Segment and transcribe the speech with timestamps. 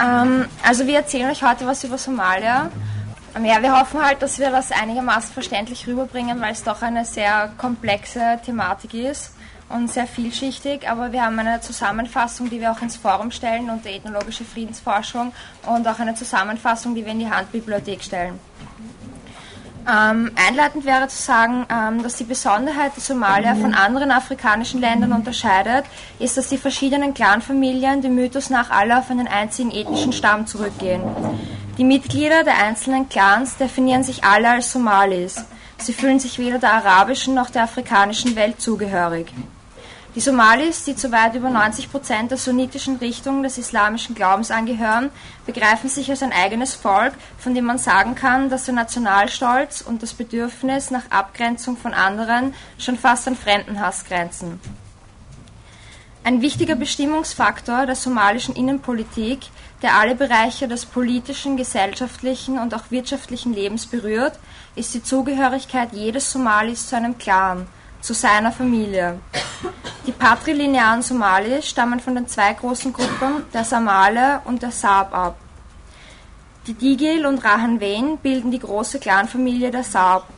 [0.00, 2.70] Ähm, also wir erzählen euch heute was über Somalia.
[3.42, 7.52] Ja, wir hoffen halt, dass wir das einigermaßen verständlich rüberbringen, weil es doch eine sehr
[7.58, 9.32] komplexe Thematik ist
[9.68, 10.88] und sehr vielschichtig.
[10.88, 15.32] Aber wir haben eine Zusammenfassung, die wir auch ins Forum stellen unter ethnologische Friedensforschung
[15.66, 18.38] und auch eine Zusammenfassung, die wir in die Handbibliothek stellen.
[19.86, 25.12] Ähm, einleitend wäre zu sagen, ähm, dass die Besonderheit der Somalia von anderen afrikanischen Ländern
[25.12, 25.84] unterscheidet,
[26.18, 31.02] ist, dass die verschiedenen Clanfamilien dem Mythos nach alle auf einen einzigen ethnischen Stamm zurückgehen.
[31.76, 35.44] Die Mitglieder der einzelnen Clans definieren sich alle als Somalis.
[35.76, 39.26] Sie fühlen sich weder der arabischen noch der afrikanischen Welt zugehörig.
[40.14, 45.10] Die Somalis, die zu weit über 90 Prozent der sunnitischen Richtung des islamischen Glaubens angehören,
[45.44, 50.04] begreifen sich als ein eigenes Volk, von dem man sagen kann, dass der Nationalstolz und
[50.04, 54.60] das Bedürfnis nach Abgrenzung von anderen schon fast an Fremdenhass grenzen.
[56.22, 59.40] Ein wichtiger Bestimmungsfaktor der somalischen Innenpolitik,
[59.82, 64.38] der alle Bereiche des politischen, gesellschaftlichen und auch wirtschaftlichen Lebens berührt,
[64.76, 67.66] ist die Zugehörigkeit jedes Somalis zu einem Clan,
[68.04, 69.18] zu seiner Familie.
[70.06, 75.36] Die patrilinearen Somalis stammen von den zwei großen Gruppen der Samale und der Saab ab.
[76.66, 80.28] Die Digil und Rahanwein bilden die große Clanfamilie der Saab.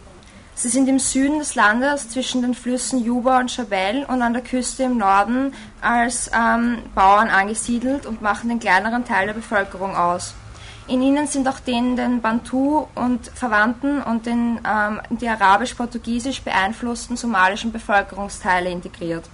[0.54, 4.42] Sie sind im Süden des Landes zwischen den Flüssen Juba und Chabelle und an der
[4.42, 10.34] Küste im Norden als ähm, Bauern angesiedelt und machen den kleineren Teil der Bevölkerung aus.
[10.88, 17.16] In ihnen sind auch den, den Bantu und Verwandten und den, ähm, die arabisch-portugiesisch beeinflussten
[17.16, 19.28] somalischen Bevölkerungsteile integriert.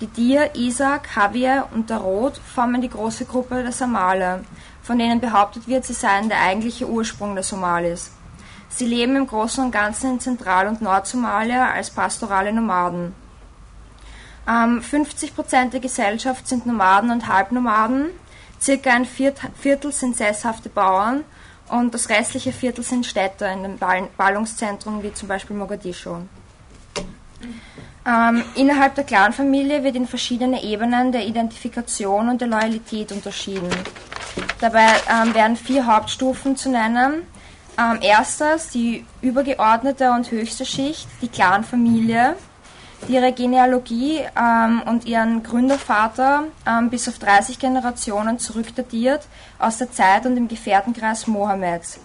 [0.00, 4.44] Die Dir, Isaac, Javier und der Rot formen die große Gruppe der Samale,
[4.82, 8.12] von denen behauptet wird, sie seien der eigentliche Ursprung der Somalis.
[8.68, 13.12] Sie leben im Großen und Ganzen in Zentral- und Nordsomalia als pastorale Nomaden.
[14.48, 18.06] Ähm, 50% der Gesellschaft sind Nomaden und Halbnomaden,
[18.60, 21.24] Circa ein Viertel sind sesshafte Bauern
[21.70, 23.78] und das restliche Viertel sind Städte in den
[24.16, 26.16] Ballungszentren wie zum Beispiel Mogadischu.
[28.06, 33.70] Ähm, innerhalb der Clanfamilie wird in verschiedene Ebenen der Identifikation und der Loyalität unterschieden.
[34.60, 37.22] Dabei ähm, werden vier Hauptstufen zu nennen.
[37.78, 42.36] Ähm, erstens die übergeordnete und höchste Schicht, die Clanfamilie
[43.08, 49.26] ihre Genealogie ähm, und ihren Gründervater ähm, bis auf 30 Generationen zurückdatiert
[49.58, 52.00] aus der Zeit und im Gefährtenkreis Mohammeds.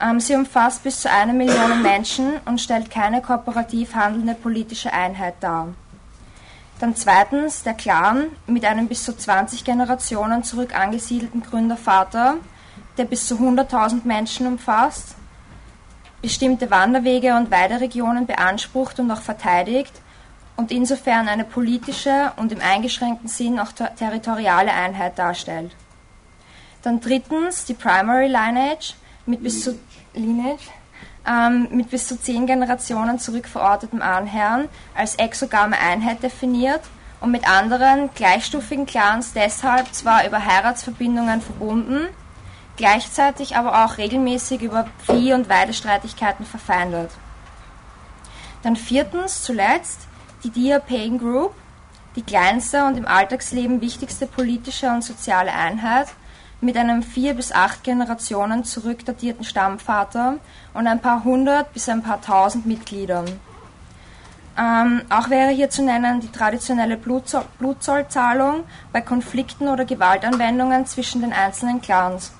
[0.00, 5.34] Ähm, sie umfasst bis zu einer Million Menschen und stellt keine kooperativ handelnde politische Einheit
[5.40, 5.68] dar.
[6.80, 12.34] Dann zweitens der Clan mit einem bis zu 20 Generationen zurück angesiedelten Gründervater,
[12.98, 15.14] der bis zu 100.000 Menschen umfasst,
[16.20, 20.01] bestimmte Wanderwege und Weideregionen beansprucht und auch verteidigt
[20.62, 25.72] und insofern eine politische und im eingeschränkten Sinn auch ter territoriale Einheit darstellt.
[26.82, 28.94] Dann drittens die Primary Lineage
[29.26, 29.76] mit bis zu,
[30.14, 30.70] Lineage,
[31.26, 36.82] ähm, mit bis zu zehn Generationen zurückverortetem Ahnherrn als exogame Einheit definiert
[37.20, 42.06] und mit anderen gleichstufigen Clans deshalb zwar über Heiratsverbindungen verbunden,
[42.76, 47.10] gleichzeitig aber auch regelmäßig über Vieh- und Weidestreitigkeiten verfeindet.
[48.62, 50.06] Dann viertens, zuletzt,
[50.44, 51.54] die Dia Paying Group,
[52.16, 56.08] die kleinste und im Alltagsleben wichtigste politische und soziale Einheit,
[56.60, 60.36] mit einem vier bis acht Generationen zurückdatierten Stammvater
[60.74, 63.26] und ein paar hundert bis ein paar tausend Mitgliedern.
[64.56, 71.22] Ähm, auch wäre hier zu nennen die traditionelle Blutzoll Blutzollzahlung bei Konflikten oder Gewaltanwendungen zwischen
[71.22, 72.32] den einzelnen Clans.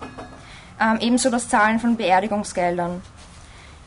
[0.78, 3.00] Ähm, ebenso das Zahlen von Beerdigungsgeldern.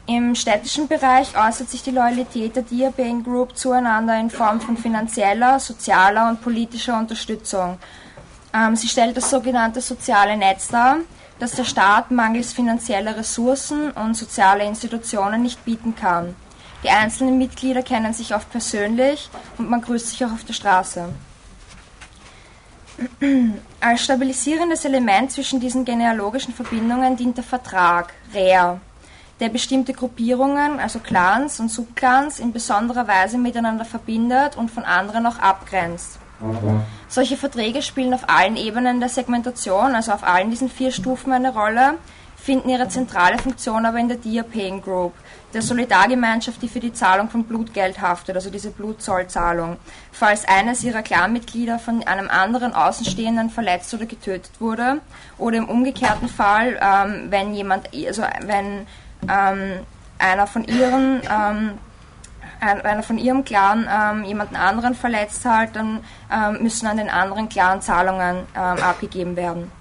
[0.08, 5.60] Im städtischen Bereich äußert sich die Loyalität der Diabane Group zueinander in Form von finanzieller,
[5.60, 7.80] sozialer und politischer Unterstützung.
[8.54, 10.98] Ähm, sie stellt das sogenannte soziale Netz dar,
[11.40, 16.36] das der Staat mangels finanzieller Ressourcen und sozialer Institutionen nicht bieten kann.
[16.84, 21.10] Die einzelnen Mitglieder kennen sich oft persönlich und man grüßt sich auch auf der Straße.
[23.80, 28.80] Als stabilisierendes Element zwischen diesen genealogischen Verbindungen dient der Vertrag, REA,
[29.40, 35.26] der bestimmte Gruppierungen, also Clans und Subclans, in besonderer Weise miteinander verbindet und von anderen
[35.26, 36.20] auch abgrenzt.
[37.08, 41.54] Solche Verträge spielen auf allen Ebenen der Segmentation, also auf allen diesen vier Stufen eine
[41.54, 41.96] Rolle,
[42.36, 45.14] finden ihre zentrale Funktion aber in der Dia Paying Group,
[45.54, 49.78] der Solidargemeinschaft, die für die Zahlung von Blutgeld haftet, also diese Blutzollzahlung,
[50.12, 55.02] falls eines ihrer Clanmitglieder von einem anderen Außenstehenden verletzt oder getötet wurde,
[55.38, 58.86] oder im umgekehrten Fall, ähm, wenn jemand, also wenn
[59.30, 59.86] ähm,
[60.18, 61.78] einer von ihren ähm,
[62.62, 66.00] einer von ihrem Clan ähm, jemanden anderen verletzt hat, dann
[66.32, 69.72] ähm, müssen an den anderen Clan Zahlungen ähm, abgegeben werden.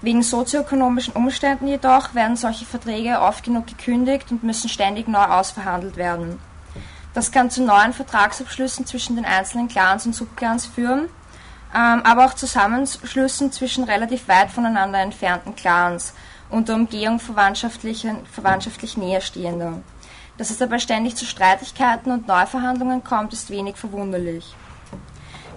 [0.00, 5.96] Wegen sozioökonomischen Umständen jedoch werden solche Verträge oft genug gekündigt und müssen ständig neu ausverhandelt
[5.96, 6.38] werden.
[7.14, 11.08] Das kann zu neuen Vertragsabschlüssen zwischen den einzelnen Clans und Subclans führen,
[11.74, 16.12] ähm, aber auch Zusammenschlüssen zwischen relativ weit voneinander entfernten Clans
[16.50, 18.06] unter Umgehung verwandtschaftlich,
[18.96, 19.82] näherstehender.
[20.36, 24.54] Dass es dabei ständig zu Streitigkeiten und Neuverhandlungen kommt, ist wenig verwunderlich.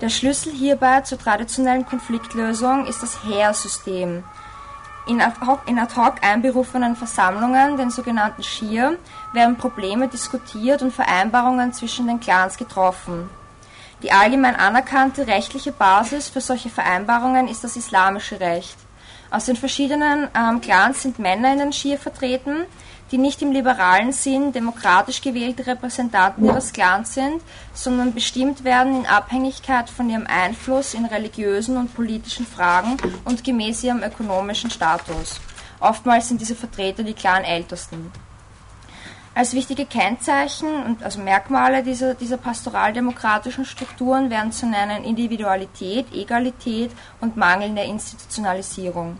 [0.01, 4.23] Der Schlüssel hierbei zur traditionellen Konfliktlösung ist das Heersystem.
[5.07, 5.37] In ad
[5.95, 8.97] hoc einberufenen Versammlungen, den sogenannten Shir,
[9.33, 13.29] werden Probleme diskutiert und Vereinbarungen zwischen den Clans getroffen.
[14.03, 18.77] Die allgemein anerkannte rechtliche Basis für solche Vereinbarungen ist das islamische Recht.
[19.29, 22.65] Aus den verschiedenen ähm, Clans sind Männer in den Shir vertreten,
[23.11, 27.41] die nicht im liberalen Sinn demokratisch gewählte Repräsentanten ihres Clans sind,
[27.73, 33.83] sondern bestimmt werden in Abhängigkeit von ihrem Einfluss in religiösen und politischen Fragen und gemäß
[33.83, 35.39] ihrem ökonomischen Status.
[35.79, 38.11] Oftmals sind diese Vertreter die Clan-Ältesten.
[39.37, 46.89] Als wichtige Kennzeichen und also Merkmale dieser, dieser pastoraldemokratischen Strukturen werden zu nennen Individualität, Egalität
[47.21, 49.19] und mangelnde Institutionalisierung.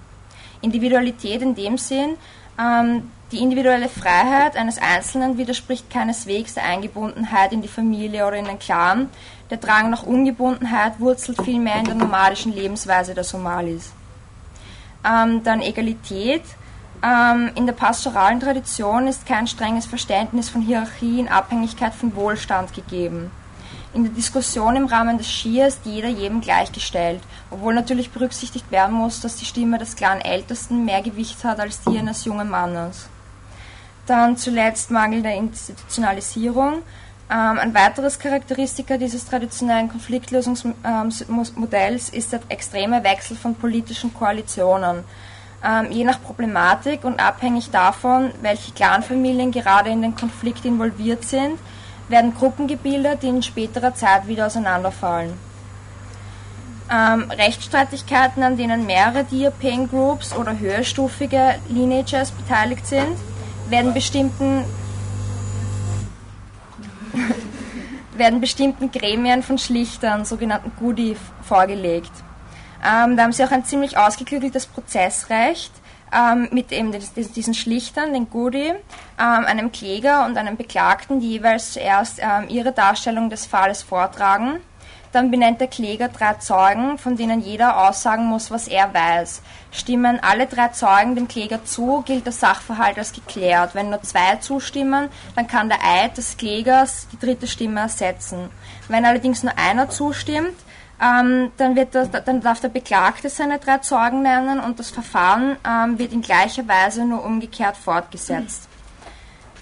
[0.61, 2.17] Individualität in dem Sinn,
[2.59, 8.45] ähm, die individuelle Freiheit eines Einzelnen widerspricht keineswegs der Eingebundenheit in die Familie oder in
[8.45, 9.11] den Clan.
[9.51, 13.91] Der Drang nach Ungebundenheit wurzelt vielmehr in der nomadischen Lebensweise der Somalis.
[15.05, 16.41] Ähm, dann Egalität.
[17.03, 22.73] Ähm, in der pastoralen Tradition ist kein strenges Verständnis von Hierarchie in Abhängigkeit von Wohlstand
[22.73, 23.31] gegeben.
[23.93, 28.95] In der Diskussion im Rahmen des Schia ist jeder jedem gleichgestellt, obwohl natürlich berücksichtigt werden
[28.95, 33.09] muss, dass die Stimme des klaren Ältesten mehr Gewicht hat als die eines jungen Mannes.
[34.05, 36.83] Dann zuletzt Mangel der Institutionalisierung.
[37.29, 45.03] Ähm, ein weiteres Charakteristiker dieses traditionellen Konfliktlösungsmodells ist der extreme Wechsel von politischen Koalitionen.
[45.63, 51.59] Ähm, je nach Problematik und abhängig davon, welche Clanfamilien gerade in den Konflikt involviert sind,
[52.09, 55.33] werden Gruppen gebildet, die in späterer Zeit wieder auseinanderfallen.
[56.89, 63.17] Ähm, Rechtsstreitigkeiten, an denen mehrere Diapane Groups oder höherstufige Lineages beteiligt sind,
[63.67, 64.63] werden bestimmten
[68.15, 72.11] werden bestimmten Gremien von Schlichtern, sogenannten Gudi, vorgelegt.
[72.85, 75.71] Ähm, da haben sie auch ein ziemlich ausgeklügeltes Prozessrecht
[76.13, 78.77] ähm, mit eben diesen Schlichtern, den Gudi, ähm,
[79.17, 84.59] einem Kläger und einem Beklagten, die jeweils zuerst ähm, ihre Darstellung des Falles vortragen
[85.11, 89.41] dann benennt der Kläger drei Zeugen, von denen jeder aussagen muss, was er weiß.
[89.71, 93.73] Stimmen alle drei Zeugen dem Kläger zu, gilt der Sachverhalt als geklärt.
[93.73, 98.49] Wenn nur zwei zustimmen, dann kann der Eid des Klägers die dritte Stimme ersetzen.
[98.87, 100.55] Wenn allerdings nur einer zustimmt,
[101.01, 105.57] ähm, dann, wird das, dann darf der Beklagte seine drei Zeugen nennen und das Verfahren
[105.67, 108.67] ähm, wird in gleicher Weise nur umgekehrt fortgesetzt.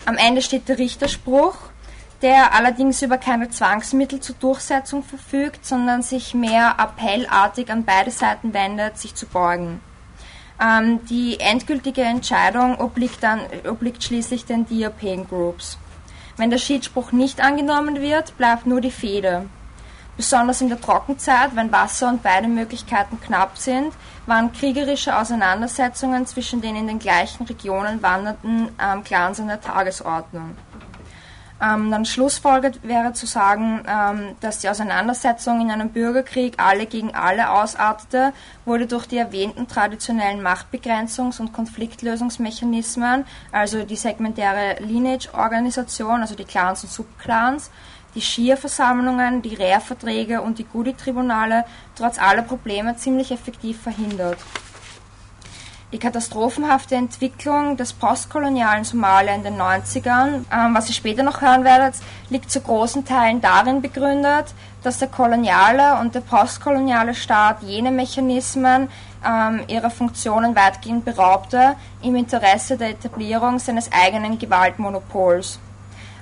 [0.06, 1.58] Am Ende steht der Richterspruch
[2.22, 8.54] der allerdings über keine Zwangsmittel zur Durchsetzung verfügt, sondern sich mehr appellartig an beide Seiten
[8.54, 9.82] wendet, sich zu beugen.
[10.60, 15.78] Ähm, die endgültige Entscheidung obliegt, dann, obliegt schließlich den Diapen Groups.
[16.38, 19.46] Wenn der Schiedsspruch nicht angenommen wird, bleibt nur die Fehde.
[20.18, 23.94] Besonders in der Trockenzeit, wenn Wasser und beide Möglichkeiten knapp sind,
[24.26, 30.56] waren kriegerische Auseinandersetzungen zwischen den in den gleichen Regionen wandernden ähm, Clans an der Tagesordnung.
[31.62, 37.16] Ähm, dann schlussfolgert wäre zu sagen, ähm, dass die Auseinandersetzung in einem Bürgerkrieg alle gegen
[37.16, 38.34] alle ausartete,
[38.66, 46.84] wurde durch die erwähnten traditionellen Machtbegrenzungs- und Konfliktlösungsmechanismen, also die segmentäre Lineage-Organisation, also die Clans
[46.84, 47.72] und Subclans,
[48.16, 54.38] die Shia-Versammlungen, die Rehr-Verträge und die Gudi-Tribunale trotz aller Probleme ziemlich effektiv verhindert.
[55.92, 61.64] Die katastrophenhafte Entwicklung des postkolonialen Somalia in den 90ern, ähm, was ihr später noch hören
[61.64, 61.96] werdet,
[62.30, 64.54] liegt zu großen Teilen darin begründet,
[64.84, 68.90] dass der koloniale und der postkoloniale Staat jene Mechanismen
[69.26, 75.60] ähm, ihrer Funktionen weitgehend beraubte, im Interesse der Etablierung seines eigenen Gewaltmonopols.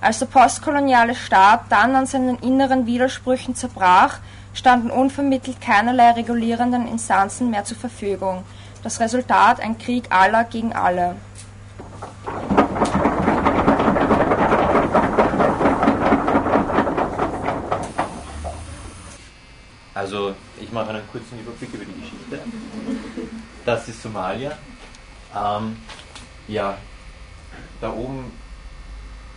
[0.03, 4.19] Als der postkoloniale Staat dann an seinen inneren Widersprüchen zerbrach,
[4.53, 8.43] standen unvermittelt keinerlei regulierenden Instanzen mehr zur Verfügung.
[8.83, 11.15] Das Resultat ein Krieg aller gegen alle.
[19.93, 22.39] Also ich mache einen kurzen Überblick über die Geschichte.
[23.65, 24.51] Das ist Somalia.
[25.33, 25.77] Ähm,
[26.49, 26.77] ja,
[27.79, 28.33] da oben,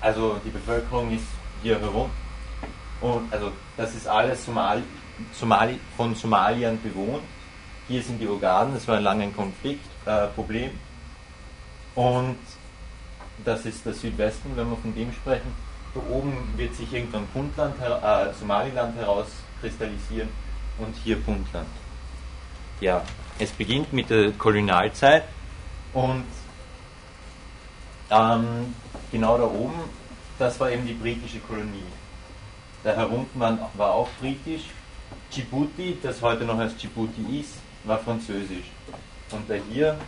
[0.00, 1.26] also die Bevölkerung ist
[1.62, 2.10] hier herum.
[3.00, 4.82] Und also das ist alles Somali,
[5.32, 7.22] Somali, von Somaliern bewohnt
[7.88, 10.70] hier sind die Ogaden, das war lange ein Konfliktproblem.
[10.70, 12.38] Äh, und
[13.44, 15.54] das ist der Südwesten, wenn wir von dem sprechen.
[15.94, 20.28] Da oben wird sich irgendwann Puntland, äh, Somaliland herauskristallisieren
[20.78, 21.68] und hier Puntland.
[22.80, 23.02] Ja,
[23.38, 25.24] es beginnt mit der Kolonialzeit
[25.94, 26.24] und
[28.10, 28.74] ähm,
[29.10, 29.80] genau da oben,
[30.38, 31.82] das war eben die britische Kolonie.
[32.84, 34.64] Da herunten war, auch britisch.
[35.32, 38.66] Djibouti, das heute noch als Djibouti ist, war französisch.
[39.30, 39.98] Und da hier,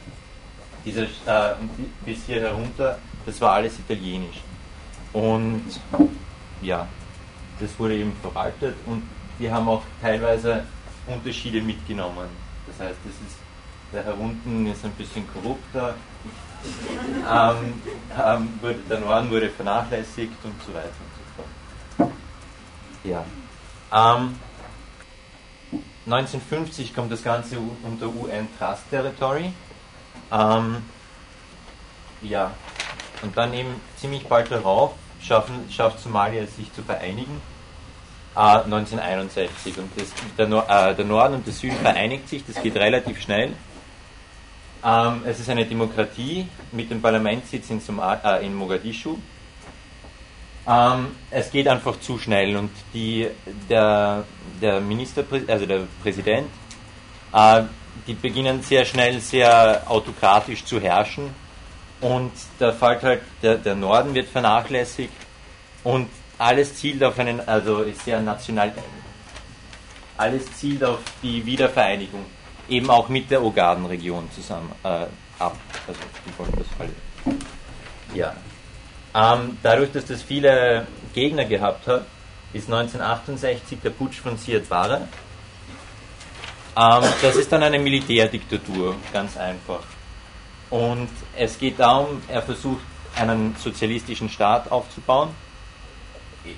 [0.85, 1.55] dieser, äh,
[2.05, 4.41] bis hier herunter, das war alles italienisch.
[5.13, 5.65] Und
[6.63, 6.87] ja,
[7.59, 9.03] das wurde eben verwaltet und
[9.39, 10.65] die haben auch teilweise
[11.07, 12.29] Unterschiede mitgenommen.
[12.67, 13.39] Das heißt, das ist,
[13.93, 15.95] der herunten ist ein bisschen korrupter,
[17.31, 17.83] ähm,
[18.25, 22.13] ähm, wurde, der Norden wurde vernachlässigt und so weiter und so fort.
[23.05, 23.25] Ja.
[23.93, 24.37] Ähm,
[26.07, 29.53] 1950 kommt das Ganze unter UN Trust Territory.
[30.33, 30.83] Ähm,
[32.23, 32.51] ja,
[33.23, 37.41] und dann eben ziemlich bald darauf schaffen, schafft Somalia es sich zu vereinigen.
[38.35, 39.79] Äh, 1961.
[39.79, 43.53] Und das, der, äh, der, Norden und der Süden vereinigt sich, das geht relativ schnell.
[44.85, 46.47] Ähm, es ist eine Demokratie.
[46.73, 49.17] Mit dem Parlamentssitz in, äh, in Mogadischu.
[50.69, 53.27] Ähm, es geht einfach zu schnell und die,
[53.71, 54.25] der,
[54.61, 56.49] der Minister, also der Präsident,
[57.33, 57.63] äh,
[58.07, 61.31] die beginnen sehr schnell sehr autokratisch zu herrschen.
[62.01, 65.13] Und da fällt halt der, der Norden wird vernachlässigt.
[65.85, 68.73] Und alles zielt auf einen, also ist sehr national,
[70.17, 72.25] alles zielt auf die Wiedervereinigung,
[72.69, 75.07] eben auch mit der Ogaden-Region zusammen äh,
[75.39, 75.57] ab.
[75.87, 76.01] Also
[76.57, 77.37] das alle.
[78.15, 78.35] Ja.
[79.15, 82.07] Ähm, dadurch, dass das viele Gegner gehabt hat,
[82.53, 85.09] ist 1968 der Putsch von Siad Barre.
[86.77, 89.83] Ähm, das ist dann eine Militärdiktatur, ganz einfach.
[90.71, 92.83] Und es geht darum, er versucht
[93.17, 95.31] einen sozialistischen Staat aufzubauen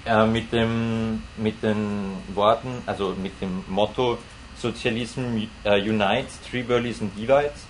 [0.04, 4.18] äh, mit, dem, mit den Worten, also mit dem Motto
[4.60, 7.66] Sozialism uh, unites, Tribalism divides.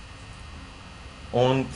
[1.32, 1.66] Und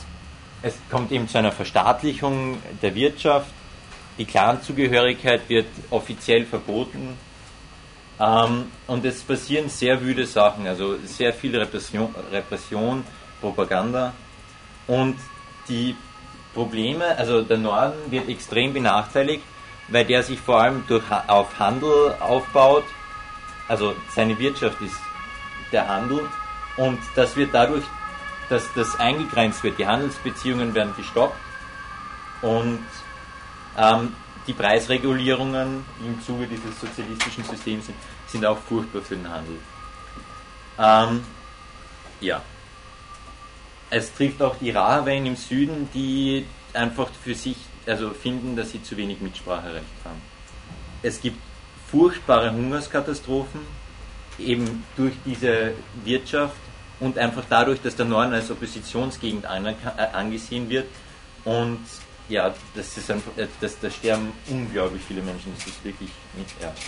[0.63, 3.51] es kommt eben zu einer Verstaatlichung der Wirtschaft.
[4.19, 7.17] Die Clanzugehörigkeit wird offiziell verboten.
[8.21, 13.05] Ähm, und es passieren sehr wüde Sachen, also sehr viel Repression, Repression
[13.41, 14.13] Propaganda.
[14.87, 15.17] Und
[15.69, 15.97] die
[16.55, 19.43] Probleme, also der Norden wird extrem benachteiligt,
[19.89, 22.85] weil der sich vor allem durch, auf Handel aufbaut.
[23.69, 24.97] Also seine Wirtschaft ist
[25.73, 26.29] der Handel
[26.77, 27.85] und das wird dadurch,
[28.49, 29.79] dass das eingegrenzt wird.
[29.79, 31.37] Die Handelsbeziehungen werden gestoppt
[32.43, 32.85] und
[33.79, 34.15] ähm,
[34.47, 39.57] die Preisregulierungen im Zuge dieses sozialistischen Systems sind, sind auch furchtbar für den Handel.
[40.79, 41.25] Ähm,
[42.21, 42.43] ja
[43.95, 47.57] es trifft auch die Rahawein im Süden, die einfach für sich
[47.87, 50.21] also finden, dass sie zu wenig Mitspracherecht haben.
[51.03, 51.39] Es gibt
[51.95, 53.61] furchtbare Hungerskatastrophen,
[54.39, 55.75] eben durch diese
[56.05, 56.57] Wirtschaft
[56.99, 60.87] und einfach dadurch, dass der Norden als Oppositionsgegend äh, angesehen wird.
[61.45, 61.79] Und
[62.29, 66.55] ja, das ist einfach, äh, das, da sterben unglaublich viele Menschen, das ist wirklich nicht
[66.61, 66.83] ernst.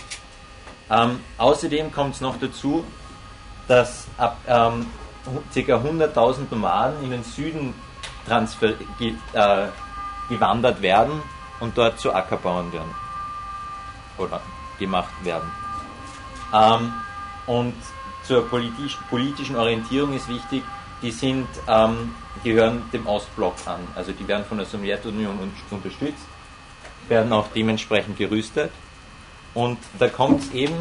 [0.89, 2.83] Ähm, außerdem kommt es noch dazu,
[3.69, 4.87] dass ab ähm,
[5.53, 5.59] ca.
[5.59, 7.73] 100.000 Nomaden in den Süden
[8.27, 9.67] transfer ge äh,
[10.27, 11.21] gewandert werden
[11.61, 12.93] und dort zu Ackerbauern werden.
[14.17, 14.41] Oder
[14.79, 15.51] gemacht werden.
[16.53, 16.93] Ähm,
[17.45, 17.73] und
[18.23, 20.63] zur politisch, politischen Orientierung ist wichtig,
[21.01, 23.79] die sind, ähm, gehören dem Ostblock an.
[23.95, 26.25] Also die werden von der Sowjetunion unterstützt,
[27.07, 28.71] werden auch dementsprechend gerüstet.
[29.53, 30.75] Und da kommt es eben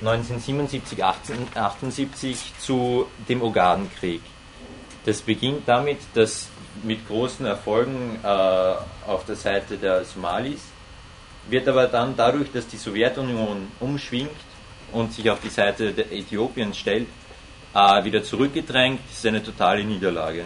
[0.00, 4.22] 1977, 1978 zu dem Ogadenkrieg.
[5.04, 6.48] Das beginnt damit, dass
[6.82, 10.60] mit großen Erfolgen äh, auf der Seite der Somalis
[11.48, 14.36] wird aber dann dadurch, dass die Sowjetunion umschwingt
[14.92, 17.08] und sich auf die Seite der Äthiopiens stellt,
[17.74, 19.00] äh, wieder zurückgedrängt.
[19.08, 20.44] Das ist eine totale Niederlage.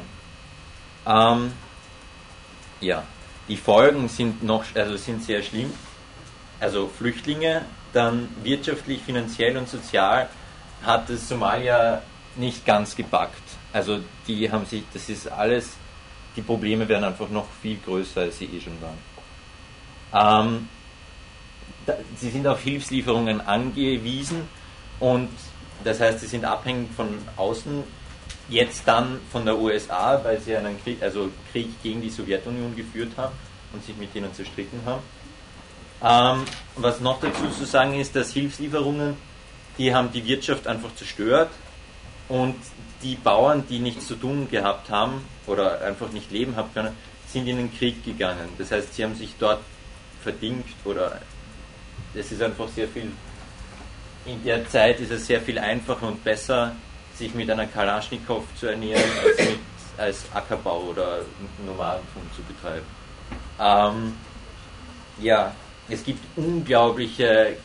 [1.06, 1.52] Ähm,
[2.80, 3.04] ja,
[3.48, 5.72] die Folgen sind noch, also sind sehr schlimm.
[6.60, 10.28] Also Flüchtlinge dann wirtschaftlich, finanziell und sozial
[10.82, 12.02] hat es Somalia
[12.36, 13.42] nicht ganz gepackt.
[13.72, 15.76] Also die haben sich, das ist alles,
[16.36, 20.48] die Probleme werden einfach noch viel größer, als sie eh schon waren.
[20.48, 20.68] Ähm,
[22.16, 24.42] sie sind auf Hilfslieferungen angewiesen
[25.00, 25.28] und
[25.84, 27.84] das heißt, sie sind abhängig von außen,
[28.48, 33.12] jetzt dann von der USA, weil sie einen Krieg, also Krieg gegen die Sowjetunion geführt
[33.16, 33.34] haben
[33.72, 35.02] und sich mit denen zerstritten haben.
[36.00, 36.44] Ähm,
[36.76, 39.16] was noch dazu zu sagen ist, dass Hilfslieferungen,
[39.76, 41.50] die haben die Wirtschaft einfach zerstört
[42.28, 42.56] Und
[43.02, 46.94] die Bauern, die nichts zu tun gehabt haben oder einfach nicht leben haben können,
[47.26, 48.48] sind in den Krieg gegangen.
[48.58, 49.60] Das heißt, sie haben sich dort
[50.22, 51.20] verdingt oder
[52.14, 53.10] es ist einfach sehr viel,
[54.26, 56.74] in der Zeit ist es sehr viel einfacher und besser,
[57.14, 59.58] sich mit einer Kalaschnikow zu ernähren, als, mit,
[59.96, 61.20] als Ackerbau oder
[61.66, 62.86] Nomadentum zu betreiben.
[63.60, 64.14] Ähm,
[65.20, 65.54] ja,
[65.88, 67.56] es gibt unglaubliche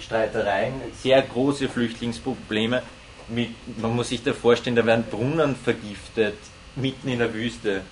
[0.00, 2.82] Streitereien, sehr große Flüchtlingsprobleme.
[3.28, 6.38] Mit, man muss sich da vorstellen, da werden Brunnen vergiftet,
[6.76, 7.82] mitten in der Wüste.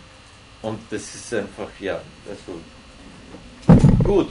[0.63, 2.61] Und das ist einfach, ja, also.
[4.03, 4.31] Gut.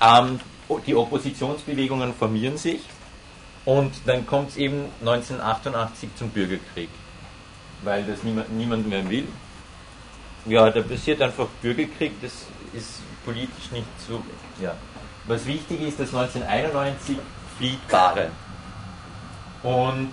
[0.00, 0.40] Ähm,
[0.78, 2.80] die Oppositionsbewegungen formieren sich
[3.64, 6.88] und dann kommt es eben 1988 zum Bürgerkrieg,
[7.82, 9.28] weil das niemand, niemand mehr will.
[10.46, 12.32] Ja, da passiert einfach Bürgerkrieg, das
[12.72, 14.22] ist politisch nicht so.
[14.60, 14.74] Ja.
[15.26, 17.16] Was wichtig ist, dass 1991
[17.56, 18.30] flieht Bahre.
[19.62, 20.12] Und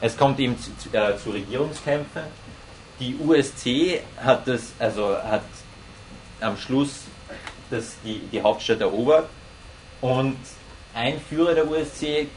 [0.00, 2.22] es kommt eben zu, zu, äh, zu Regierungskämpfen.
[2.98, 5.44] Die USC hat das, also hat
[6.40, 7.02] am Schluss
[7.70, 9.28] das, die, die Hauptstadt erobert
[10.00, 10.36] und
[10.94, 12.28] ein Führer der USC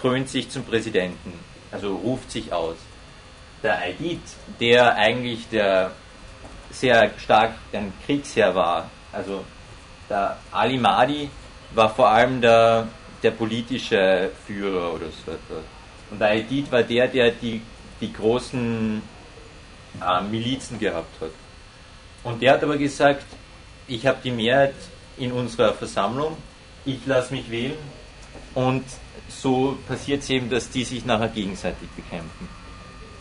[0.00, 1.32] krönt sich zum Präsidenten,
[1.70, 2.76] also ruft sich aus.
[3.62, 4.20] Der Aidid,
[4.58, 5.92] der eigentlich der
[6.70, 9.44] sehr stark ein Kriegsherr war, also
[10.08, 11.30] der Ali Mahdi
[11.74, 12.88] war vor allem der,
[13.22, 15.64] der politische Führer oder so etwas.
[16.10, 17.60] Und der Aidid war der, der die,
[18.00, 19.02] die großen
[20.00, 21.30] äh, Milizen gehabt hat.
[22.24, 23.24] Und der hat aber gesagt,
[23.86, 24.74] ich habe die Mehrheit
[25.16, 26.36] in unserer Versammlung,
[26.84, 27.78] ich lasse mich wählen
[28.54, 28.84] und
[29.28, 32.48] so passiert es eben, dass die sich nachher gegenseitig bekämpfen.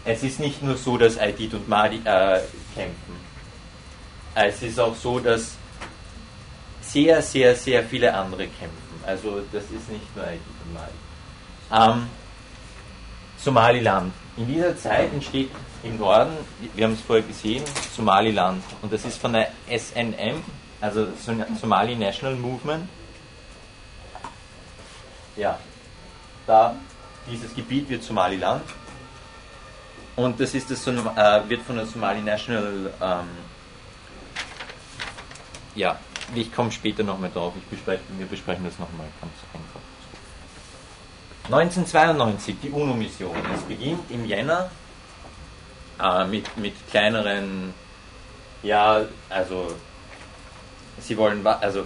[0.05, 2.39] Es ist nicht nur so, dass Aidid und Mahdi äh,
[2.73, 3.15] kämpfen.
[4.33, 5.55] Es ist auch so, dass
[6.81, 9.03] sehr, sehr, sehr viele andere kämpfen.
[9.05, 11.99] Also das ist nicht nur Aidid und Mahdi.
[11.99, 12.07] Ähm,
[13.37, 14.13] Somaliland.
[14.37, 15.49] In dieser Zeit entsteht
[15.83, 16.33] im Norden,
[16.75, 17.63] wir haben es vorher gesehen,
[17.95, 18.63] Somaliland.
[18.81, 20.43] Und das ist von der SNM,
[20.81, 21.07] also
[21.59, 22.87] Somali National Movement.
[25.39, 25.57] Ja,
[26.45, 26.75] da
[27.29, 28.63] dieses Gebiet wird Somaliland.
[30.15, 33.27] Und das ist das, äh, wird von der Somali National ähm,
[35.75, 35.97] ja,
[36.35, 39.79] ich komme später nochmal drauf, ich bespreche, wir besprechen das nochmal ganz einfach.
[41.45, 43.35] 1992, die UNO-Mission.
[43.55, 44.69] Es beginnt im Jänner
[45.99, 47.73] äh, mit, mit kleineren,
[48.61, 49.75] ja, also
[50.99, 51.85] sie wollen, also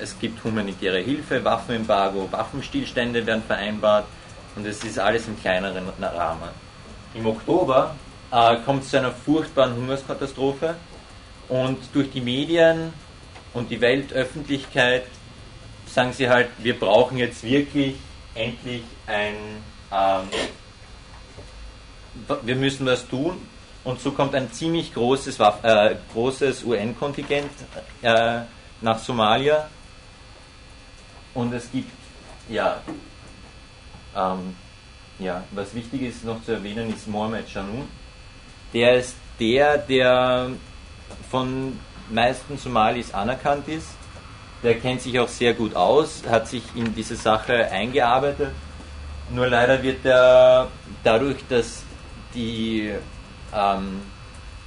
[0.00, 4.06] es gibt humanitäre Hilfe, Waffenembargo, Waffenstillstände werden vereinbart
[4.54, 6.50] und es ist alles im kleineren Rahmen.
[7.14, 7.94] Im Oktober
[8.30, 10.74] äh, kommt es zu einer furchtbaren Hungerskatastrophe
[11.48, 12.92] und durch die Medien
[13.54, 15.04] und die Weltöffentlichkeit
[15.86, 17.96] sagen sie halt, wir brauchen jetzt wirklich
[18.34, 19.34] endlich ein,
[19.92, 20.28] ähm,
[22.42, 23.40] wir müssen was tun.
[23.86, 27.52] Und so kommt ein ziemlich großes, äh, großes UN-Kontingent
[28.02, 28.40] äh,
[28.80, 29.68] nach Somalia.
[31.34, 31.92] Und es gibt,
[32.48, 32.80] ja,
[34.16, 34.56] ähm,
[35.20, 37.86] ja, was wichtig ist noch zu erwähnen, ist Mohamed Janoun.
[38.74, 40.50] Der ist der, der
[41.30, 41.78] von
[42.10, 43.90] meisten Somalis anerkannt ist.
[44.64, 48.50] Der kennt sich auch sehr gut aus, hat sich in diese Sache eingearbeitet.
[49.30, 50.72] Nur leider wird er
[51.04, 51.84] dadurch, dass
[52.34, 52.92] die,
[53.54, 54.02] ähm,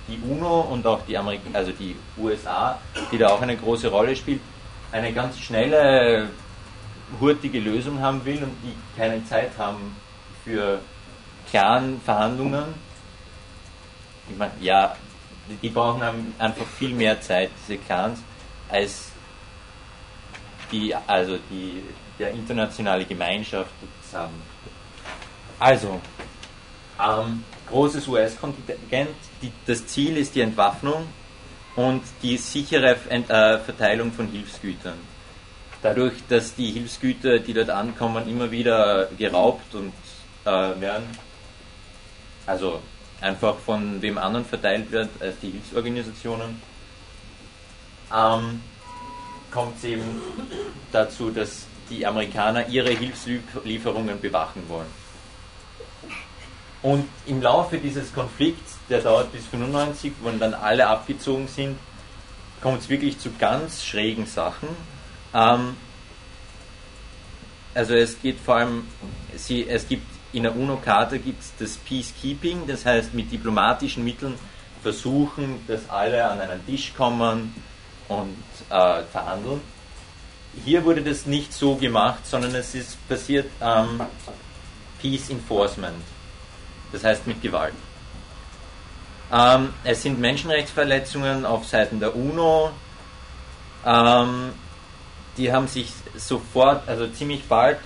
[0.07, 2.79] die UNO und auch die, Amerik also die USA,
[3.11, 4.41] die da auch eine große Rolle spielt,
[4.91, 6.29] eine ganz schnelle,
[7.19, 9.95] hurtige Lösung haben will und die keine Zeit haben
[10.43, 10.79] für
[11.49, 12.65] klaren Verhandlungen.
[14.29, 14.95] Ich meine, ja,
[15.61, 16.01] die brauchen
[16.37, 18.21] einfach viel mehr Zeit, diese Clans,
[18.69, 19.11] als
[20.71, 21.83] die, also die,
[22.19, 23.71] der internationale Gemeinschaft
[24.13, 24.41] haben.
[25.59, 25.99] Also,
[27.03, 29.09] ähm, großes US-Kontingent,
[29.65, 31.05] das Ziel ist die Entwaffnung
[31.75, 34.97] und die sichere Ent äh, Verteilung von Hilfsgütern.
[35.81, 39.93] Dadurch, dass die Hilfsgüter, die dort ankommen, immer wieder geraubt und
[40.45, 41.07] äh, werden,
[42.45, 42.81] also
[43.21, 46.61] einfach von wem anderen verteilt wird als die Hilfsorganisationen,
[48.13, 48.61] ähm,
[49.51, 50.21] kommt es eben
[50.91, 54.98] dazu, dass die Amerikaner ihre Hilfslieferungen bewachen wollen.
[56.81, 61.77] Und im Laufe dieses Konflikts, der dauert bis 95, wo dann alle abgezogen sind,
[62.61, 64.69] kommt es wirklich zu ganz schrägen Sachen.
[65.33, 65.75] Ähm,
[67.73, 68.87] also es geht vor allem,
[69.35, 74.35] sie, es gibt in der UNO-Charta gibt es das Peacekeeping, das heißt mit diplomatischen Mitteln
[74.83, 77.53] versuchen, dass alle an einen Tisch kommen
[78.07, 78.37] und
[78.69, 79.61] äh, verhandeln.
[80.65, 84.01] Hier wurde das nicht so gemacht, sondern es ist passiert ähm,
[85.01, 85.95] Peace Enforcement.
[86.91, 87.73] Das heißt mit Gewalt.
[89.31, 92.71] Ähm, es sind Menschenrechtsverletzungen auf Seiten der UNO.
[93.85, 94.53] Ähm,
[95.37, 97.77] die haben sich sofort, also ziemlich bald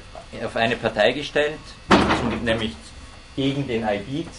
[0.43, 1.59] auf eine Partei gestellt,
[2.43, 2.75] nämlich
[3.35, 4.29] gegen den Aibid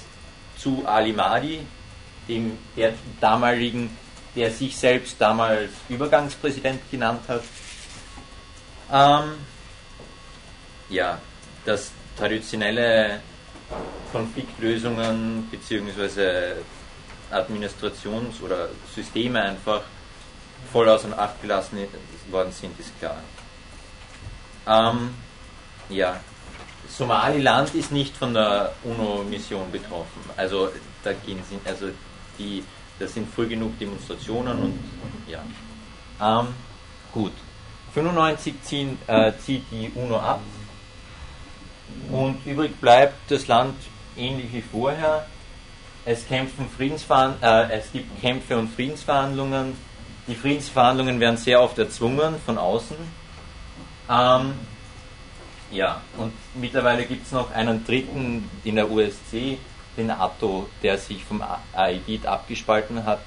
[0.57, 1.61] zu Ali Mahdi,
[2.29, 3.97] dem der damaligen,
[4.35, 7.43] der sich selbst damals Übergangspräsident genannt hat.
[8.93, 9.35] Ähm,
[10.89, 11.19] ja,
[11.65, 13.21] das traditionelle
[14.13, 16.55] Konfliktlösungen bzw.
[17.31, 19.83] Administrations- oder Systeme einfach
[20.73, 21.79] voll außer Acht gelassen
[22.31, 23.17] worden sind, ist klar.
[24.67, 25.11] Ähm,
[25.89, 26.21] ja,
[26.89, 30.23] Somaliland ist nicht von der UNO-Mission betroffen.
[30.37, 30.71] Also
[31.03, 31.89] da gehen sie, also
[32.39, 32.63] die,
[32.99, 34.79] das sind früh genug Demonstrationen und
[35.27, 35.43] ja.
[36.21, 36.49] Ähm,
[37.13, 37.33] gut.
[37.95, 40.41] 95 ziehen, äh, zieht die UNO ab
[42.11, 43.75] und übrig bleibt das Land
[44.17, 45.27] ähnlich wie vorher.
[46.05, 46.67] Es, kämpfen
[47.41, 49.75] äh, es gibt Kämpfe und Friedensverhandlungen.
[50.27, 52.97] Die Friedensverhandlungen werden sehr oft erzwungen von außen.
[54.11, 54.55] Ähm,
[55.71, 59.59] ja, und mittlerweile gibt es noch einen dritten in der USC,
[59.97, 61.43] den NATO, der sich vom
[61.73, 63.21] AIGIT abgespalten hat.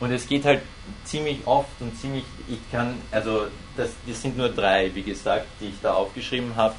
[0.00, 0.62] Und es geht halt
[1.04, 3.46] ziemlich oft und ziemlich, ich kann, also
[3.76, 6.74] das, das sind nur drei, wie gesagt, die ich da aufgeschrieben habe.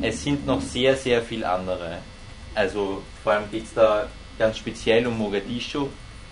[0.00, 1.98] Es sind noch sehr, sehr viele andere.
[2.54, 4.06] Also vor allem geht es da
[4.38, 5.88] ganz speziell um Mogadischu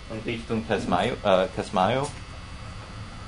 [0.09, 1.13] und Richtung Kasmayo.
[1.23, 1.47] Äh.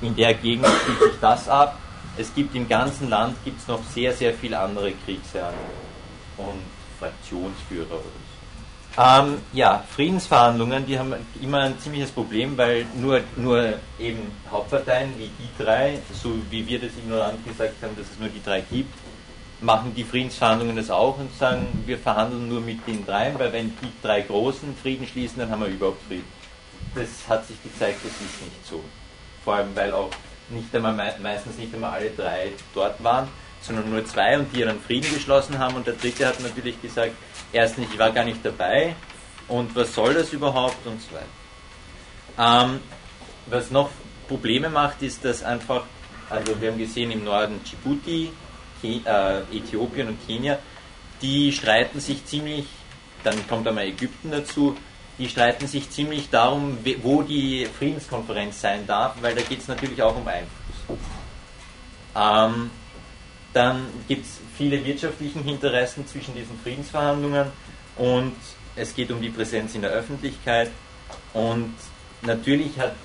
[0.05, 1.79] In der Gegend spielt sich das ab
[2.17, 5.55] es gibt im ganzen Land gibt's noch sehr, sehr viele andere Kriegsherren
[6.37, 6.61] und
[6.99, 8.23] Fraktionsführer oder so.
[8.95, 15.31] Ähm, ja, Friedensverhandlungen, die haben immer ein ziemliches Problem, weil nur, nur eben Hauptparteien wie
[15.39, 18.93] die drei, so wie wir das ignorant gesagt haben, dass es nur die drei gibt,
[19.63, 23.69] machen die Friedensverhandlungen das auch und sagen, wir verhandeln nur mit den dreien, weil wenn
[23.81, 26.27] die drei Großen Frieden schließen, dann haben wir überhaupt Frieden.
[26.95, 28.83] Das hat sich gezeigt, das ist nicht so.
[29.43, 30.11] Vor allem, weil auch
[30.49, 33.27] nicht einmal, meistens nicht einmal alle drei dort waren,
[33.61, 37.13] sondern nur zwei und die dann Frieden geschlossen haben und der dritte hat natürlich gesagt,
[37.51, 38.95] erstens, ich war gar nicht dabei
[39.47, 42.65] und was soll das überhaupt und so weiter.
[42.65, 42.79] Ähm,
[43.47, 43.89] was noch
[44.27, 45.85] Probleme macht, ist, dass einfach,
[46.29, 48.31] also wir haben gesehen im Norden Djibouti,
[48.83, 50.59] Äthiopien und Kenia,
[51.21, 52.65] die streiten sich ziemlich,
[53.23, 54.75] dann kommt einmal Ägypten dazu,
[55.17, 60.01] die streiten sich ziemlich darum, wo die Friedenskonferenz sein darf, weil da geht es natürlich
[60.01, 60.97] auch um Einfluss.
[62.15, 62.71] Ähm,
[63.53, 67.47] dann gibt es viele wirtschaftliche Interessen zwischen diesen Friedensverhandlungen
[67.97, 68.35] und
[68.75, 70.71] es geht um die Präsenz in der Öffentlichkeit
[71.33, 71.75] und
[72.23, 72.95] natürlich hat,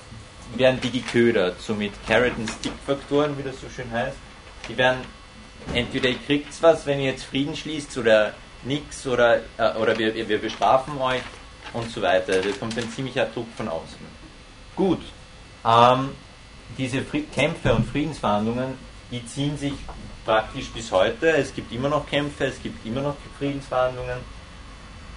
[0.56, 4.16] werden die geködert, so mit Carrot- and Stick-Faktoren, wie das so schön heißt.
[4.66, 5.00] Die werden
[5.74, 10.14] entweder ihr kriegt was, wenn ihr jetzt Frieden schließt oder nichts oder, äh, oder wir,
[10.28, 11.22] wir bestrafen euch
[11.72, 12.40] und so weiter.
[12.40, 13.98] Da kommt ein ziemlicher Druck von außen.
[14.74, 15.00] Gut,
[15.64, 16.10] ähm,
[16.76, 18.74] diese Fried Kämpfe und Friedensverhandlungen,
[19.10, 19.74] die ziehen sich
[20.24, 21.30] praktisch bis heute.
[21.30, 24.18] Es gibt immer noch Kämpfe, es gibt immer noch Friedensverhandlungen.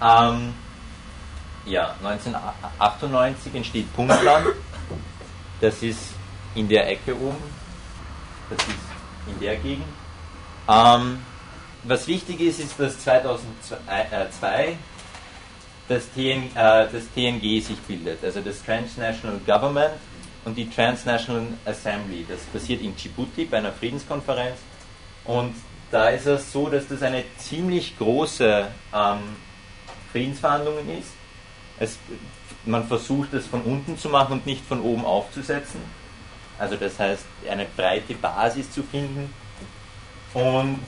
[0.00, 0.54] Ähm,
[1.66, 4.46] ja, 1998 entsteht Puntland.
[5.60, 6.14] Das ist
[6.54, 7.36] in der Ecke oben.
[8.50, 8.76] Das ist
[9.28, 10.01] in der Gegend.
[10.68, 11.18] Ähm,
[11.84, 14.76] was wichtig ist, ist, dass 2002
[15.88, 19.94] das, TN, äh, das TNG sich bildet, also das Transnational Government
[20.44, 22.24] und die Transnational Assembly.
[22.28, 24.58] Das passiert in Djibouti bei einer Friedenskonferenz
[25.24, 25.54] und
[25.90, 29.18] da ist es so, dass das eine ziemlich große ähm,
[30.10, 31.10] Friedensverhandlung ist.
[31.78, 31.98] Es,
[32.64, 35.80] man versucht es von unten zu machen und nicht von oben aufzusetzen.
[36.58, 39.34] Also das heißt, eine breite Basis zu finden.
[40.34, 40.80] Und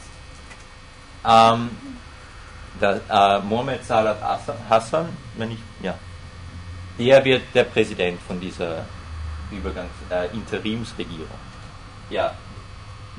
[1.27, 1.71] ähm,
[2.81, 5.95] der, äh, Mohamed Salah Hassan, wenn ich, ja,
[6.99, 8.85] der wird der Präsident von dieser
[9.51, 11.29] Übergangs-, äh, Interimsregierung.
[12.11, 12.35] Ja,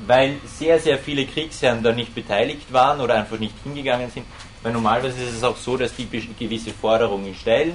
[0.06, 4.26] weil sehr, sehr viele Kriegsherren da nicht beteiligt waren oder einfach nicht hingegangen sind.
[4.62, 6.08] Weil normalerweise ist es auch so, dass die
[6.38, 7.74] gewisse Forderungen stellen.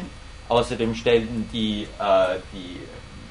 [0.49, 2.77] Außerdem stellen die, äh, die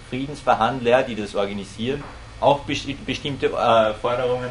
[0.09, 2.03] Friedensverhandler, die das organisieren,
[2.41, 4.51] auch bestimmte äh, Forderungen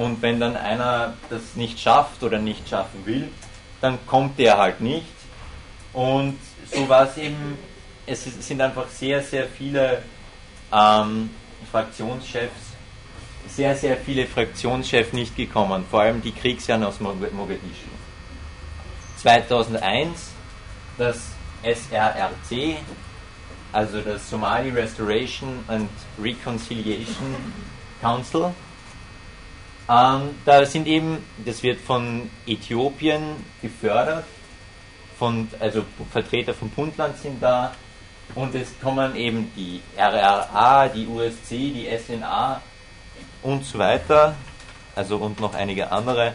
[0.00, 3.28] und wenn dann einer das nicht schafft oder nicht schaffen will,
[3.82, 5.04] dann kommt der halt nicht.
[5.92, 6.38] Und
[6.72, 7.58] so war es eben,
[8.06, 10.02] es sind einfach sehr, sehr viele
[10.72, 11.28] ähm,
[11.70, 12.72] Fraktionschefs,
[13.48, 17.90] sehr, sehr viele Fraktionschefs nicht gekommen, vor allem die Kriegsherren aus Mogadischu.
[19.18, 20.30] 2001
[20.96, 21.32] das
[21.62, 22.78] SRRC,
[23.70, 27.36] also das Somali Restoration and Reconciliation
[28.00, 28.54] Council,
[29.90, 34.24] ähm, da sind eben, das wird von Äthiopien gefördert,
[35.18, 37.74] von, also Vertreter vom Puntland sind da
[38.36, 42.62] und es kommen eben die RRA, die USC, die SNA
[43.42, 44.36] und so weiter,
[44.94, 46.34] also und noch einige andere,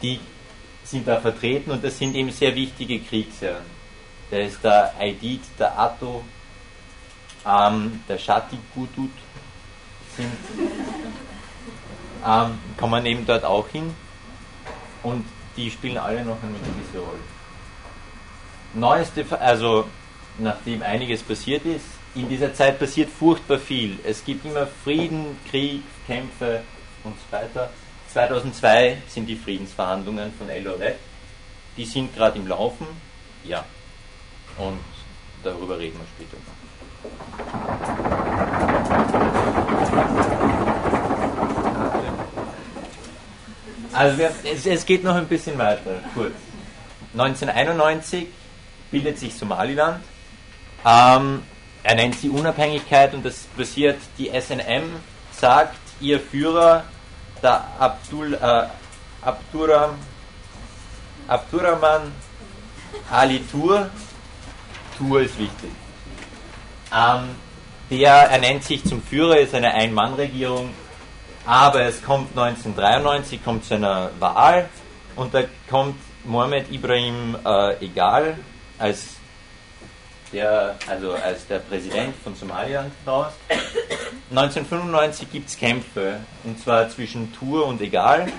[0.00, 0.18] die
[0.82, 3.66] sind da vertreten und das sind eben sehr wichtige Kriegsherren.
[4.30, 6.24] Da ist der Aidid, der Atto,
[7.46, 9.10] ähm, der Shati Gudut
[10.16, 10.32] sind,
[12.26, 13.94] ähm, kommen eben dort auch hin
[15.02, 15.24] und
[15.56, 17.18] die spielen alle noch eine gewisse Rolle.
[18.74, 19.86] Neueste, also
[20.38, 23.98] nachdem einiges passiert ist, in dieser Zeit passiert furchtbar viel.
[24.04, 26.62] Es gibt immer Frieden, Krieg, Kämpfe
[27.04, 27.70] und so weiter.
[28.12, 30.96] 2002 sind die Friedensverhandlungen von Eldoret.
[31.76, 32.86] Die sind gerade im Laufen.
[33.44, 33.64] Ja.
[34.58, 34.80] Und
[35.42, 36.36] darüber reden wir später.
[44.02, 46.32] Also wir, es, es, geht noch ein bisschen weiter, kurz.
[47.12, 48.26] 1991
[48.90, 50.02] bildet sich Somaliland.
[50.84, 51.44] Ähm,
[51.84, 54.82] er nennt sie Unabhängigkeit und das passiert, die SNM
[55.30, 56.82] sagt, ihr Führer,
[57.44, 58.66] der Abdul, äh,
[59.24, 59.90] Abduram,
[61.28, 62.10] Abdurrahman
[63.08, 63.88] Ali Tur,
[64.98, 65.70] Tur ist wichtig,
[66.92, 67.36] ähm,
[67.88, 70.70] der ernennt sich zum Führer, ist eine Ein-Mann-Regierung,
[71.44, 74.68] aber es kommt 1993 kommt zu einer Wahl
[75.16, 78.36] und da kommt Mohammed Ibrahim äh, Egal
[78.78, 79.16] als
[80.32, 83.32] der, also als der Präsident von Somaliland raus.
[84.30, 88.32] 1995 gibt es Kämpfe, und zwar zwischen Tour und Egal,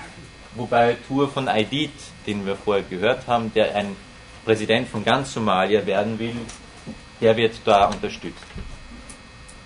[0.56, 1.92] wobei Tour von Aidid,
[2.26, 3.94] den wir vorher gehört haben, der ein
[4.44, 6.36] Präsident von ganz Somalia werden will,
[7.20, 8.44] der wird da unterstützt.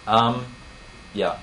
[0.07, 0.35] Ähm,
[1.15, 1.39] ja,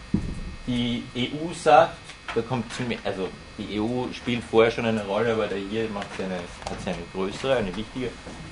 [0.67, 1.97] die EU sagt,
[2.33, 2.65] da kommt
[3.03, 6.89] also die EU spielt vorher schon eine Rolle, aber hier macht sie eine, hat sie
[6.89, 8.09] eine größere, eine wichtige,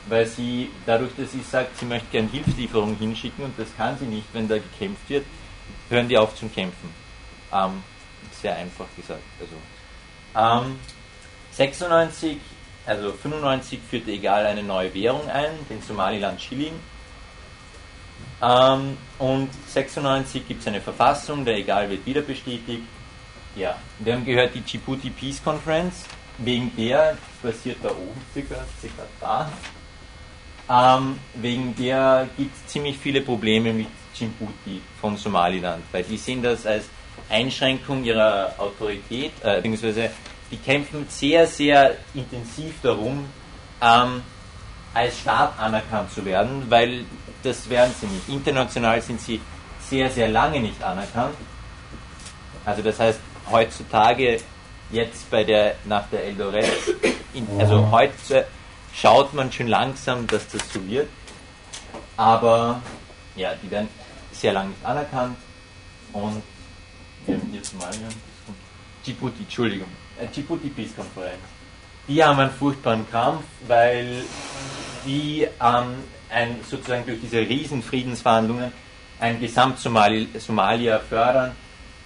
[0.07, 4.05] weil sie dadurch, dass sie sagt, sie möchte gerne Hilfslieferungen hinschicken und das kann sie
[4.05, 5.25] nicht, wenn da gekämpft wird,
[5.89, 6.89] hören die auf zum Kämpfen.
[7.51, 7.83] Ähm,
[8.41, 9.21] sehr einfach gesagt.
[9.39, 10.79] Also, ähm,
[11.51, 12.37] 96,
[12.85, 16.73] also 95 führte egal eine neue Währung ein, den Somaliland Schilling.
[18.43, 22.83] Ähm, und 96 gibt es eine Verfassung, der egal wird wieder bestätigt.
[23.55, 26.03] Ja, wir haben gehört die Djibouti Peace Conference,
[26.39, 29.49] wegen der, passiert da oben circa, circa da,
[30.69, 36.41] ähm, wegen der gibt es ziemlich viele Probleme mit Djibouti von Somaliland, weil die sehen
[36.41, 36.85] das als
[37.29, 40.09] Einschränkung ihrer Autorität, äh, beziehungsweise
[40.51, 43.25] die kämpfen sehr, sehr intensiv darum,
[43.81, 44.21] ähm,
[44.93, 47.05] als Staat anerkannt zu werden, weil
[47.43, 48.29] das werden sie nicht.
[48.29, 49.39] International sind sie
[49.79, 51.35] sehr, sehr lange nicht anerkannt.
[52.65, 53.19] Also das heißt,
[53.51, 54.39] heutzutage
[54.91, 56.71] jetzt bei der nach der Eldoret,
[57.59, 58.47] also heute
[58.93, 61.09] schaut man schon langsam, dass das so wird.
[62.15, 62.81] Aber
[63.35, 63.89] ja, die werden
[64.31, 65.37] sehr lange nicht anerkannt
[66.13, 66.41] und
[67.25, 68.07] wir haben hier Somalia,
[69.05, 69.87] Djibouti, Entschuldigung,
[70.19, 71.39] äh, Djibouti Peace Konferenz.
[72.07, 74.23] Die haben einen furchtbaren Kampf, weil
[75.05, 75.95] die ähm,
[76.33, 78.71] ein, sozusagen durch diese Riesenfriedensverhandlungen
[79.19, 81.55] ein Gesamt-Somalia fördern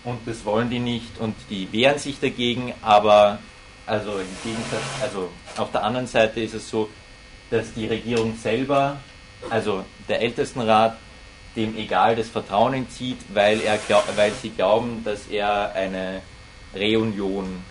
[0.04, 3.40] und das wollen die nicht und die wehren sich dagegen, aber
[3.86, 6.90] also im Gegensatz, also auf der anderen Seite ist es so,
[7.50, 8.98] dass die Regierung selber,
[9.50, 10.98] also der Ältestenrat,
[11.56, 13.80] dem egal das Vertrauen entzieht, weil, er,
[14.16, 16.22] weil sie glauben, dass er eine
[16.76, 17.64] Reunion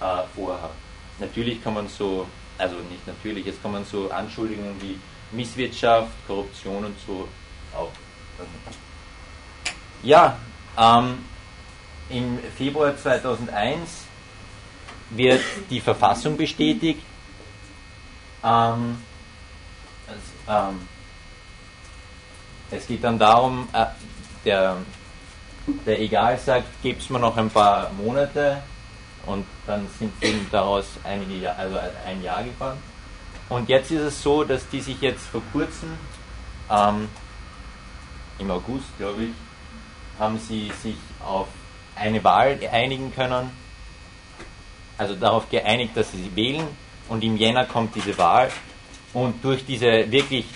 [0.00, 0.70] äh, vorhat.
[1.18, 4.98] Natürlich kann man so, also nicht natürlich, jetzt kann man so Anschuldigungen wie
[5.32, 7.28] Misswirtschaft, Korruption und so
[7.76, 7.90] auch.
[10.02, 10.38] Ja,
[10.78, 11.24] ähm,
[12.08, 14.04] im Februar 2001
[15.10, 17.02] wird die Verfassung bestätigt.
[18.44, 19.02] Ähm,
[20.06, 20.88] also, ähm,
[22.70, 23.86] es geht dann darum, äh,
[24.44, 24.76] der,
[25.84, 28.62] der Egal sagt, gebt es mir noch ein paar Monate
[29.26, 32.78] und dann sind eben daraus einige, also ein Jahr geworden.
[33.48, 35.90] Und jetzt ist es so, dass die sich jetzt vor kurzem,
[36.70, 37.08] ähm,
[38.38, 39.30] im August glaube ich,
[40.18, 41.46] haben sie sich auf
[41.94, 43.50] eine Wahl einigen können,
[44.98, 46.66] also darauf geeinigt, dass sie sie wählen.
[47.08, 48.50] Und im Jänner kommt diese Wahl.
[49.12, 50.46] Und durch diese wirklich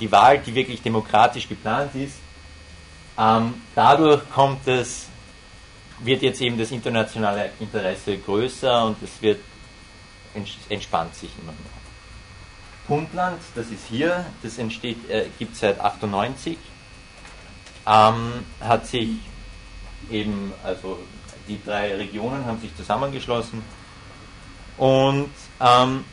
[0.00, 2.18] die Wahl, die wirklich demokratisch geplant ist,
[3.18, 5.08] ähm, dadurch kommt es,
[6.00, 9.40] wird jetzt eben das internationale Interesse größer und es wird
[10.68, 11.76] entspannt sich immer mehr.
[12.86, 16.56] Puntland, das ist hier, das entsteht, äh, gibt es seit 98,
[17.86, 19.10] ähm, hat sich
[20.10, 20.98] eben, also
[21.48, 23.62] die drei Regionen haben sich zusammengeschlossen
[24.76, 26.04] und ähm,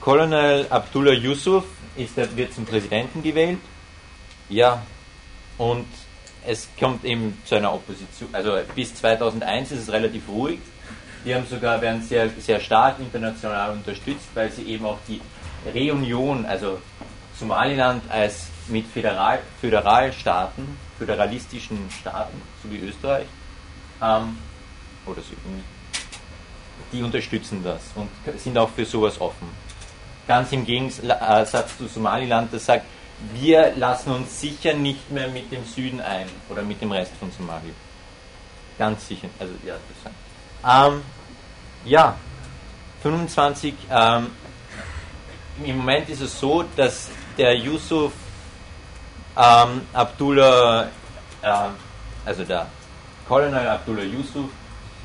[0.00, 1.64] Colonel Abdullah Yusuf
[1.96, 3.58] ist, wird zum Präsidenten gewählt.
[4.48, 4.82] Ja,
[5.58, 5.86] und
[6.46, 8.30] es kommt eben zu einer Opposition.
[8.32, 10.58] Also bis 2001 ist es relativ ruhig.
[11.24, 15.20] Die haben sogar, werden sehr, sehr stark international unterstützt, weil sie eben auch die
[15.74, 16.78] Reunion, also
[17.38, 23.26] Somaliland als mit Föderal, Föderalstaaten, föderalistischen Staaten, so wie Österreich,
[24.02, 24.38] ähm,
[25.06, 25.34] oder so,
[26.92, 29.48] die unterstützen das und sind auch für sowas offen.
[30.26, 32.86] Ganz im Gegensatz zu Somaliland, das sagt,
[33.34, 37.30] wir lassen uns sicher nicht mehr mit dem Süden ein oder mit dem Rest von
[37.32, 37.72] Somalia.
[38.78, 39.28] Ganz sicher.
[39.38, 40.12] Also ja, das
[40.66, 41.02] ähm,
[41.84, 42.16] ja
[43.02, 43.74] 25.
[43.90, 44.30] Ähm,
[45.64, 48.12] Im Moment ist es so, dass der Yusuf
[49.36, 50.88] ähm, Abdullah,
[51.42, 51.48] äh,
[52.24, 52.66] also der
[53.28, 54.50] Colonel Abdullah Yusuf,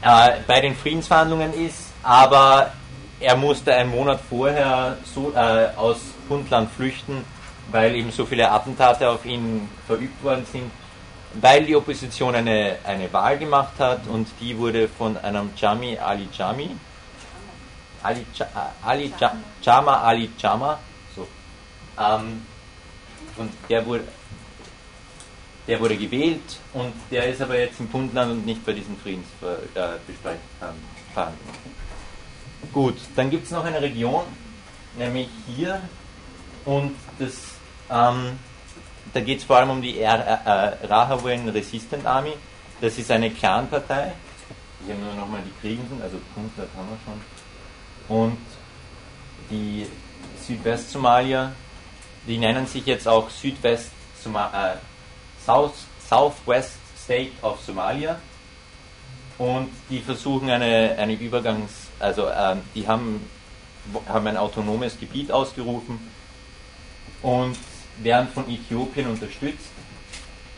[0.02, 2.72] äh, bei den Friedensverhandlungen ist, aber
[3.20, 7.24] er musste einen Monat vorher so, äh, aus Puntland flüchten,
[7.72, 10.72] weil eben so viele Attentate auf ihn verübt worden sind,
[11.42, 16.28] weil die Opposition eine, eine Wahl gemacht hat und die wurde von einem Jami Ali
[16.32, 16.72] Jami,
[18.04, 18.26] Ali,
[18.84, 19.14] Ali
[19.62, 20.80] Jama Ali Jama,
[21.16, 21.28] so,
[22.00, 22.46] ähm,
[23.38, 24.04] und der wurde,
[25.68, 30.06] der wurde gewählt und der ist aber jetzt im Puntland und nicht bei diesen Friedensverhandlungen.
[31.16, 31.36] Äh,
[32.72, 34.24] Gut, dann gibt es noch eine Region,
[34.98, 35.82] nämlich hier
[36.66, 37.34] und das,
[37.90, 38.40] ähm,
[39.16, 42.34] da geht es vor allem um die äh, Rahawen Resistant Army.
[42.82, 44.12] Das ist eine Clanpartei.
[44.84, 48.18] Ich habe nur nochmal die Kriegenden, also Puntland haben wir schon.
[48.18, 48.38] Und
[49.50, 49.88] die
[50.46, 51.54] Südwest-Somalier,
[52.28, 53.92] die nennen sich jetzt auch Südwest
[54.26, 54.74] äh,
[55.46, 55.76] South,
[56.10, 58.20] Southwest State of Somalia
[59.38, 63.22] und die versuchen eine, eine Übergangs, also äh, die haben,
[64.10, 66.00] haben ein autonomes Gebiet ausgerufen
[67.22, 67.56] und
[67.98, 69.70] werden von Äthiopien unterstützt.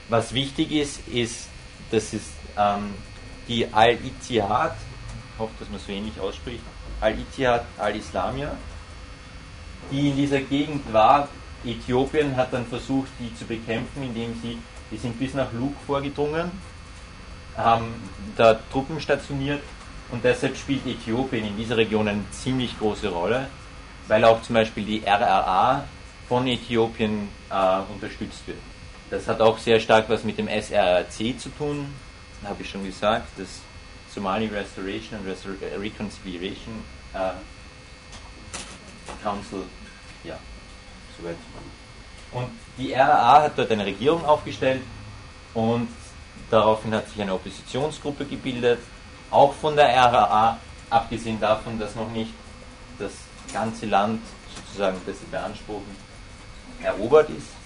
[0.09, 1.47] Was wichtig ist, ist,
[1.91, 2.23] dass es
[2.57, 2.93] ähm,
[3.47, 4.75] die Al-Ittihad,
[5.33, 6.61] ich hoffe, dass man so ähnlich ausspricht,
[7.01, 8.51] Al-Ittihad al-Islamia,
[9.91, 11.27] die in dieser Gegend war.
[11.65, 14.57] Äthiopien hat dann versucht, die zu bekämpfen, indem sie
[14.91, 16.51] die sind bis nach Luke vorgedrungen,
[17.55, 17.93] haben
[18.35, 19.61] da Truppen stationiert
[20.11, 23.47] und deshalb spielt Äthiopien in dieser Region eine ziemlich große Rolle,
[24.07, 25.83] weil auch zum Beispiel die RRA
[26.27, 28.57] von Äthiopien äh, unterstützt wird.
[29.09, 31.93] Das hat auch sehr stark was mit dem SRC zu tun,
[32.43, 33.61] habe ich schon gesagt, das
[34.13, 37.31] Somali Restoration and Restor Reconciliation äh,
[39.23, 39.63] Council,
[40.23, 40.37] ja,
[41.17, 41.37] soweit.
[42.31, 44.81] Und die RAA hat dort eine Regierung aufgestellt
[45.53, 45.87] und
[46.51, 48.79] daraufhin hat sich eine Oppositionsgruppe gebildet,
[49.31, 50.59] auch von der RAA,
[50.89, 52.31] abgesehen davon, dass noch nicht
[52.99, 53.11] das
[53.53, 54.21] ganze Land,
[54.55, 56.06] sozusagen, das sie beanspruchen,
[56.83, 57.56] erobert ist.